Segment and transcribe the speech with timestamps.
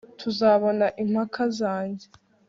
[0.17, 2.07] ntuzabona impaka zanjye